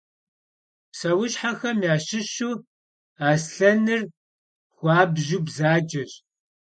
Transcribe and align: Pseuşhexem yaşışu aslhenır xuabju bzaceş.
Pseuşhexem 0.97 1.79
yaşışu 1.87 2.49
aslhenır 3.29 4.01
xuabju 4.77 5.39
bzaceş. 5.45 6.11